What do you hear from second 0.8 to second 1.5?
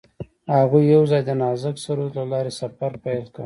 یوځای د